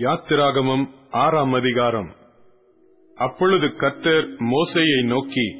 யாத்திராகமம் 0.00 0.86
ஆறாம் 1.10 1.52
அதிகாரம். 1.52 2.14
அப்பொழுது 3.14 3.74
கர்த்தர் 3.74 4.24
மோசையை 4.24 5.04
நோக்கி 5.04 5.56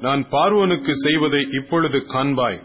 நான் 0.00 0.26
பார்வோனுக்கு 0.28 0.90
செய்வதை 0.92 1.46
இப்பொழுது 1.50 1.98
காண்பாய். 1.98 2.62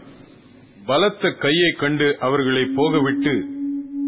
பலத்த 0.86 1.30
கையைக் 1.30 1.78
கண்டு 1.78 2.16
அவர்களை 2.18 2.62
போகவிட்டு 2.62 3.42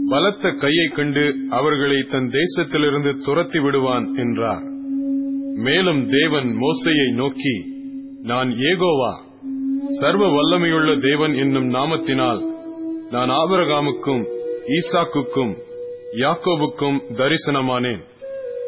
பலத்த 0.09 0.51
கையைக் 0.51 0.95
கண்டு 0.95 1.35
அவர்களை 1.51 2.03
தன் 2.03 2.31
தேசத்திலிருந்து 2.31 3.25
துரத்தி 3.25 3.61
விடுவான் 3.61 4.15
என்றார். 4.15 4.63
மேலும் 5.55 6.07
தேவன் 6.07 6.59
மோசையை 6.61 7.15
நோக்கி 7.15 7.57
நான் 8.23 8.49
ஏகோவா 8.49 9.13
சர்வ 10.01 10.27
வல்லமையுள்ள 10.27 11.01
தேவன் 11.01 11.35
என்னும் 11.35 11.71
நாமத்தினால் 11.71 12.55
நான் 13.11 13.29
ஆபரகாமுக்கும் 13.29 14.25
ஈசாக்குக்கும் 14.67 15.69
யாக்கோவுக்கும் 16.13 16.99
தரிசனமானேன். 17.15 18.01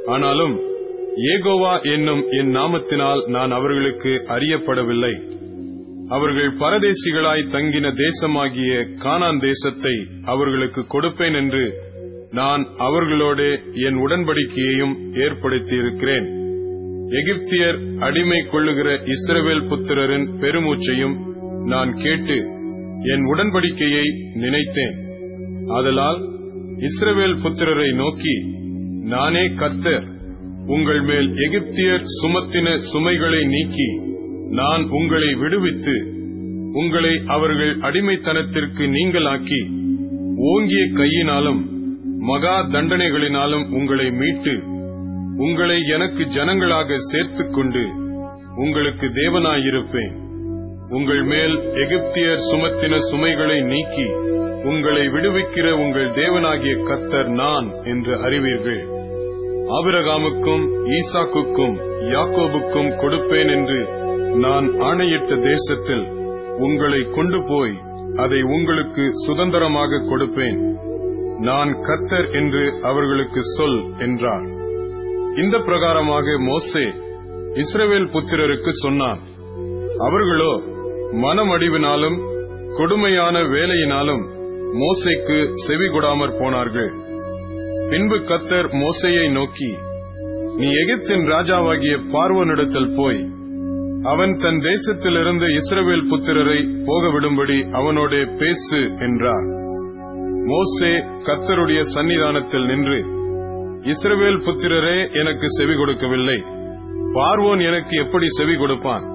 ஆனாலும் 0.06 0.60
ஏகோவா 1.16 1.92
என்னும் 1.92 2.24
என் 2.30 2.54
நாமத்தினால் 2.56 3.28
நான் 3.28 3.50
அவர்களுக்கு 3.50 4.08
அறியப்படவில்லை. 4.08 5.30
அவர்கள் 6.08 6.56
பரதேசிகளாய் 6.56 7.48
தங்கின 7.48 7.92
தேசமாகிய 7.96 8.72
கானான் 9.04 9.40
தேசத்தை 9.40 10.06
அவர்களுக்கு 10.22 10.80
கொடுப்பேன் 10.80 11.34
என்று 11.34 11.74
நான் 12.30 12.66
அவர்களோட 12.78 13.58
என் 13.72 13.94
உடன்படிக்கையையும் 13.94 14.94
ஏற்படுத்தியிருக்கிறேன். 15.14 16.26
எகிப்தியர் 17.08 17.98
அடிமை 17.98 18.42
கொள்ளுகிற 18.42 19.02
இஸ்ரவேல் 19.04 19.68
புத்திரரின் 19.68 20.28
பெருமூச்சையும் 20.40 21.16
நான் 21.66 21.94
கேட்டு 21.96 22.36
என் 23.02 23.24
உடன்படிக்கையை 23.34 24.04
நினைத்தேன். 24.34 24.94
ஆதலால் 25.68 26.30
இஸ்ரவேல் 26.80 27.36
புத்திரரை 27.42 27.94
நோக்கி 27.94 28.34
நானே 29.04 29.48
கர்த்தர் 29.48 30.04
உங்கள் 30.66 31.00
மேல் 31.00 31.28
எகிப்தியர் 31.28 32.04
சுமத்தின 32.22 32.78
சுமைகளை 32.78 33.44
நீக்கி 33.44 33.88
நான் 34.50 34.88
உங்களை 34.88 35.34
விடுவித்து 35.34 35.96
உங்களை 36.72 37.22
அவர்கள் 37.26 37.76
அடிமைத்தனத்திற்கு 37.78 38.84
நீங்களாக்கி 38.88 39.60
ஓங்கிய 40.36 40.92
கையினாலும் 40.92 41.62
மகா 42.18 42.64
தண்டனைகளினாலும் 42.64 43.72
உங்களை 43.72 44.10
மீட்டு 44.10 44.62
உங்களை 45.36 45.82
எனக்கு 45.84 46.24
ஜனங்களாக 46.24 46.96
சேர்த்துக் 46.96 47.52
கொண்டு 47.52 47.84
உங்களுக்கு 48.56 49.06
தேவனாயிருப்பேன். 49.06 50.21
உங்கள் 50.96 51.22
மேல் 51.22 51.54
எகிப்தியர் 51.82 52.42
சுமத்தின 52.48 52.94
சுமைகளை 53.10 53.58
நீக்கி 53.62 54.06
உங்களை 54.62 55.04
விடுவிக்கிற 55.08 55.66
உங்கள் 55.84 56.10
தேவனாகிய 56.10 56.74
கர்த்தர் 56.88 57.30
நான் 57.32 57.68
என்று 57.84 58.14
அறிவீர்கள். 58.18 58.82
ஆபிரகாமுக்கும் 59.76 60.64
ஈசாக்குக்கும் 60.96 61.76
யாக்கோபுக்கும் 62.12 62.90
கொடுப்பேன் 63.02 63.50
என்று 63.56 63.78
நான் 64.36 64.66
ஆணையிட்ட 64.80 65.36
தேசத்தில் 65.50 66.04
உங்களை 66.58 67.00
கொண்டு 67.10 67.40
போய் 67.42 67.74
அதை 68.16 68.40
உங்களுக்கு 68.42 69.04
சுதந்திரமாக 69.26 70.02
கொடுப்பேன். 70.10 70.58
நான் 71.40 71.72
கர்த்தர் 71.80 72.28
என்று 72.30 72.64
அவர்களுக்கு 72.82 73.40
சொல் 73.56 73.80
என்றார். 73.98 74.44
இந்த 75.36 75.58
பிரகாரமாக 75.58 76.36
மோசே 76.40 76.84
இஸ்ரவேல் 77.62 78.12
புத்திரருக்கு 78.12 78.72
சொன்னான் 78.84 79.20
அவர்களோ 79.98 80.52
மனமடிவினாலும் 81.12 82.18
கொடுமையான 82.76 83.38
வேலையினாலும் 83.40 84.22
மோசைக்கு 84.80 85.50
செவி 85.54 85.86
கொடாமற் 85.86 86.38
போனார்கள். 86.38 86.92
பின்பு 87.90 88.16
கத்தர் 88.16 88.68
மோசையை 88.72 89.30
நோக்கி 89.30 89.76
நீ 90.56 90.68
எகிப்தின் 90.72 91.24
ராஜாவாகிய 91.26 91.96
பார்வனிடத்தில் 92.12 92.96
போய் 92.96 93.30
அவன் 94.02 94.36
தன் 94.36 94.60
தேசத்திலிருந்து 94.60 95.46
இஸ்ரவேல் 95.48 96.08
புத்திரரை 96.10 96.58
போகவிடும்படி 96.88 97.58
அவனோட 97.72 98.38
பேசு 98.38 98.80
என்றார். 98.98 99.46
மோசே 100.46 100.92
கத்தருடைய 101.22 101.80
சன்னிதானத்தில் 101.94 102.66
நின்று 102.66 102.98
இஸ்ரவேல் 103.82 104.42
புத்திரரே 104.46 105.12
எனக்கு 105.12 105.46
செவி 105.48 105.74
கொடுக்கவில்லை. 105.74 106.44
பார்வோன் 107.14 107.60
எனக்கு 107.60 107.96
எப்படி 108.04 108.26
செவி 108.28 108.56
கொடுப்பான்? 108.56 109.11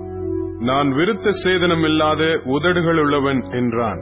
நான் 0.59 0.87
விருத்த 0.93 1.31
சேதனம் 1.43 1.83
இல்லாத 1.83 2.41
உதடுகள் 2.43 2.97
உள்ளவன் 2.97 3.41
என்றான். 3.51 4.01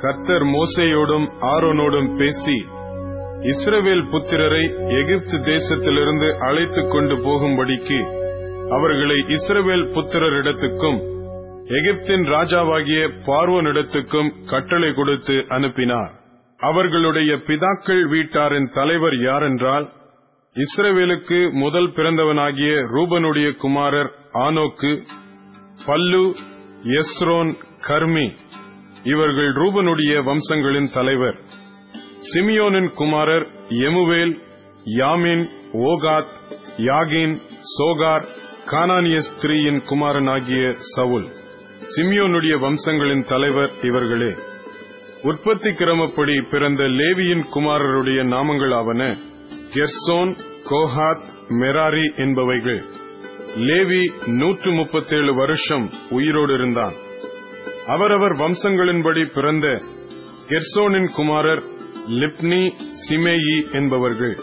கர்த்தர் 0.00 0.44
மோசையோடும் 0.44 1.26
ஆரோனோடும் 1.40 2.18
பேசி 2.18 2.66
இஸ்ரவேல் 3.40 4.08
புத்திரரை 4.10 4.62
எகிப்து 4.88 5.36
தேசத்திலிருந்து 5.38 6.30
அழைத்துக் 6.38 6.90
கொண்டு 6.90 7.14
போகும்படிக்கு 7.14 7.98
அவர்களை 8.70 9.16
இஸ்ரவேல் 9.16 9.86
புத்திரரிடத்துக்கும் 9.94 10.98
எகிப்தின் 11.64 12.24
ராஜாவாகிய 12.26 13.10
பார்வோனிடத்துக்கும் 13.26 14.46
கட்டளை 14.46 14.92
கொடுத்து 14.92 15.44
அனுப்பினார். 15.48 16.12
அவர்களுடைய 16.58 17.34
பிதாக்கள் 17.34 18.08
வீட்டாரின் 18.08 18.72
தலைவர் 18.72 19.14
யாரென்றால் 19.14 19.88
இஸ்ரவேலுக்கு 20.56 21.52
முதல் 21.52 21.90
பிறந்தவனாகிய 21.90 22.72
ரூபனுடைய 22.94 23.56
குமாரர் 23.56 24.12
ஆனோக்கு 24.32 25.02
பல்லு 25.86 26.34
எஸ்ரோன் 26.82 27.54
கர்மி 27.88 28.36
இவர்கள் 29.02 29.52
ரூபனுடைய 29.52 30.22
வம்சங்களின் 30.24 30.92
தலைவர். 30.92 31.38
சிமியோனின் 32.34 32.88
குமாரர் 32.88 33.46
எமுவேல் 33.68 34.40
யாமின் 34.84 35.48
ஓகாத் 35.72 36.34
யாகின் 36.76 37.40
சோகார் 37.78 38.26
கானானிய 38.66 39.22
ஸ்திரீயின் 39.28 39.84
குமாரனாகிய 39.84 40.74
சவுல். 40.96 41.28
சிமியோனுடைய 41.96 42.58
வம்சங்களின் 42.58 43.24
தலைவர் 43.24 43.70
இவர்களே. 43.82 44.36
உற்பத்தி 45.22 45.70
கிரமப்படி 45.70 46.48
பிறந்த 46.50 46.82
லேவியின் 46.82 47.44
குமாரருடைய 47.54 48.24
நாமங்களாவன 48.24 49.16
கெர்சோன் 49.74 50.36
கோஹாத் 50.70 51.26
மெராரி 51.48 52.14
என்பவைகள். 52.16 52.82
லேவி 53.56 54.28
நூற்று 54.28 54.72
முப்பத்தேழு 54.72 55.34
வருஷம் 55.34 55.90
உயிரோடு 56.10 56.54
இருந்தான். 56.54 56.94
அவரவர் 57.86 58.32
வம்சங்களின்படி 58.32 59.34
பிறந்த 59.34 59.82
கெர்சோனின் 60.48 61.12
குமாரர் 61.14 61.62
லிப்னி 62.08 62.72
சிமேயி 63.08 63.72
என்பவர்கள். 63.72 64.38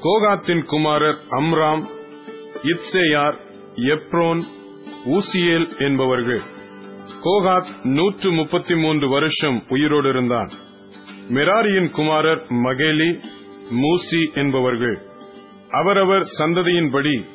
கோகாத்தின் 0.00 0.64
குமாரர் 0.64 1.18
அம்ராம் 1.30 1.84
இத்சேயார் 2.62 3.34
எப்ரோன் 3.74 4.42
ஊசியேல் 5.06 5.78
என்பவர்கள். 5.78 6.40
கோகாத் 7.22 7.82
நூற்று 7.82 8.32
முப்பத்தி 8.32 8.76
மூன்று 8.76 9.08
வருஷம் 9.08 9.64
உயிரோடு 9.68 10.08
இருந்தான். 10.08 10.50
மெராரியின் 11.28 11.90
குமாரர் 11.90 12.42
மகேலி 12.48 13.22
மூசி 13.70 14.32
என்பவர்கள். 14.34 15.02
அவரவர் 15.70 16.26
சந்ததியின்படி 16.38 17.26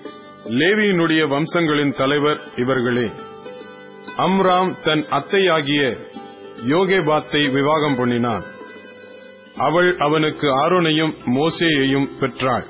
லேவியினுடைய 0.45 1.27
வம்சங்களின் 1.27 1.95
தலைவர் 1.95 2.39
இவர்களே. 2.55 3.11
அம்ராம் 4.17 4.75
தன் 4.83 5.05
அத்தையாகிய 5.09 5.97
யோகேபாத்தை 6.67 7.53
விவாகம் 7.53 7.95
பண்ணினான். 7.95 8.43
அவள் 9.55 9.97
அவனுக்கு 9.97 10.47
ஆரோனையும் 10.47 11.15
மோசேயையும் 11.25 12.07
பெற்றாள். 12.19 12.65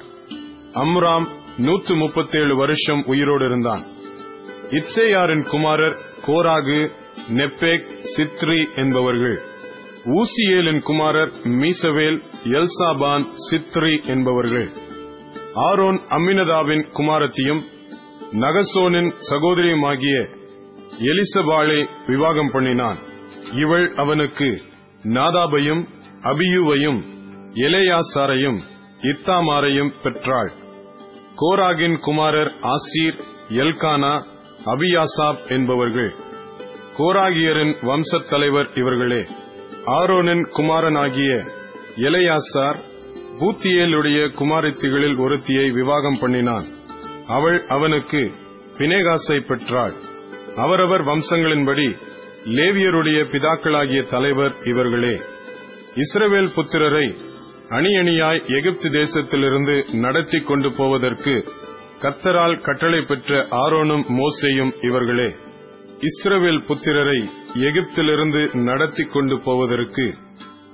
அம்ராம் 0.73 1.27
நூற்று 1.57 1.95
முப்பத்தேழு 1.95 2.55
வருஷம் 2.55 3.03
உயிரோடு 3.05 3.45
இருந்தான். 3.45 3.83
இத்சேயாரின் 4.69 5.43
குமாரர் 5.43 5.97
கோராகு 6.27 6.91
நெப்பேக் 7.29 7.85
சித்ரி 8.17 8.75
என்பவர்கள். 8.75 9.41
ஊசியேலின் 10.05 10.81
குமாரர் 10.81 11.31
மீசவேல் 11.43 12.21
எல்சாபான் 12.43 13.27
சித்ரி 13.51 14.05
என்பவர்கள். 14.05 14.69
ஆரோன் 15.55 16.01
அம்மினதாவின் 16.09 16.85
குமாரத்தையும் 16.93 17.61
நகசோனின் 18.31 19.13
சகோதரியுமாகிய 19.29 20.29
எலிசபாளை 20.99 21.89
விவாகம் 22.07 22.51
பண்ணினான். 22.51 22.97
இவள் 23.51 23.93
அவனுக்கு 23.93 24.61
நாதாபையும் 25.03 25.87
அபியுவையும் 26.21 27.03
எலேயாசாரையும் 27.53 28.59
இத்தாமாரையும் 29.01 29.93
பெற்றாள். 30.03 30.53
கோராகின் 31.35 31.97
குமாரர் 31.99 32.51
ஆசீர் 32.61 33.19
எல்கானா 33.49 34.23
அபியாசாப் 34.65 35.47
என்பவர்கள். 35.47 36.13
கோராகியரின் 36.97 37.75
வம்சத் 37.81 38.29
தலைவர் 38.29 38.69
இவர்களே. 38.75 39.27
ஆரோனின் 39.85 40.49
குமாரனாகிய 40.49 41.43
எலையாசார் 41.95 42.77
பூத்தியேலுடைய 43.39 44.33
குமாரத்திகளில் 44.33 45.17
ஒருத்தியை 45.19 45.71
விவாகம் 45.71 46.19
பண்ணினான். 46.19 46.65
அவள் 47.27 47.65
அவனுக்கு 47.67 48.31
பினேகாசை 48.77 49.39
பெற்றாள். 49.39 49.93
அவரவர் 50.55 51.03
வம்சங்களின்படி 51.03 51.95
லேவியருடைய 52.45 53.19
பிதாக்களாகிய 53.31 54.09
தலைவர் 54.09 54.55
இவர்களே. 54.63 55.21
இஸ்ரவேல் 55.95 56.49
புத்திரரை 56.55 57.15
அணி 57.69 57.91
அணியாய் 57.93 58.45
எகிப்து 58.45 58.89
தேசத்திலிருந்து 58.89 59.93
நடத்தி 59.93 60.39
கொண்டு 60.39 60.71
போவதற்கு 60.71 61.43
கத்தரால் 62.01 62.61
கட்டளை 62.61 63.01
பெற்ற 63.01 63.47
ஆரோனும் 63.51 64.05
மோசையும் 64.09 64.71
இவர்களே. 64.81 65.35
இஸ்ரவேல் 65.99 66.63
புத்திரரை 66.67 67.29
எகிப்திலிருந்து 67.53 68.53
நடத்தி 68.53 69.03
கொண்டு 69.03 69.41
போவதற்கு 69.41 70.13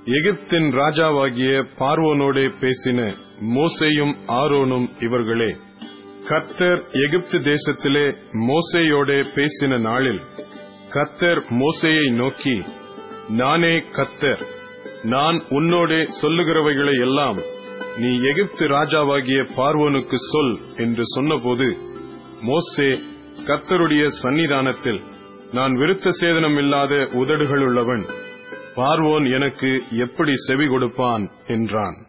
எகிப்தின் 0.06 0.68
ராஜாவாகிய 0.72 1.50
பார்வோனோடே 1.78 2.46
பேசின 2.60 3.00
மோசேயும் 3.50 4.14
ஆரோனும் 4.36 4.86
இவர்களே 4.98 5.50
கத்தர் 6.28 6.80
எகிப்து 7.02 7.38
தேசத்திலே 7.44 8.06
மோசேயோடே 8.48 9.18
பேசின 9.36 9.78
நாளில் 9.80 10.20
கத்தர் 10.90 11.40
மோசேயை 11.52 12.06
நோக்கி 12.12 12.56
நானே 13.36 13.74
கத்தர் 13.92 14.42
நான் 15.04 15.38
உன்னோடே 15.50 16.00
சொல்லுகிறவைகளை 16.20 16.96
எல்லாம் 17.00 17.38
நீ 17.96 18.10
எகிப்து 18.30 18.66
ராஜாவாகிய 18.68 19.40
பார்வோனுக்கு 19.56 20.18
சொல் 20.26 20.54
என்று 20.76 21.06
சொன்னபோது 21.14 21.68
மோசே 22.42 22.90
கத்தருடைய 23.46 24.04
சன்னிதானத்தில் 24.18 25.00
நான் 25.52 25.72
விருத்த 25.72 26.12
சேதனம் 26.20 26.58
இல்லாத 26.58 26.92
உதடுகளுள்ளவன் 27.14 28.04
பார்வோன் 28.76 29.34
எனக்கு 29.34 29.82
எப்படி 29.90 30.32
செவி 30.46 30.66
கொடுப்பான் 30.68 31.30
என்றான். 31.46 32.06